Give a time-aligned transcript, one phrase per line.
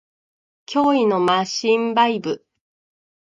[0.65, 2.43] 脅威のマシンバイブ